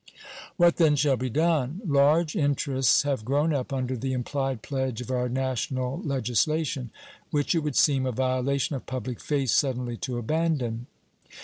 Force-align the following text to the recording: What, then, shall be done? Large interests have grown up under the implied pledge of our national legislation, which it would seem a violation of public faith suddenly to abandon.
What, 0.57 0.77
then, 0.77 0.95
shall 0.95 1.15
be 1.15 1.29
done? 1.29 1.79
Large 1.85 2.35
interests 2.35 3.03
have 3.03 3.23
grown 3.23 3.53
up 3.53 3.71
under 3.71 3.95
the 3.95 4.13
implied 4.13 4.63
pledge 4.63 4.99
of 4.99 5.11
our 5.11 5.29
national 5.29 5.99
legislation, 6.01 6.89
which 7.29 7.53
it 7.53 7.59
would 7.59 7.75
seem 7.75 8.07
a 8.07 8.11
violation 8.11 8.75
of 8.75 8.87
public 8.87 9.19
faith 9.19 9.51
suddenly 9.51 9.97
to 9.97 10.17
abandon. 10.17 10.87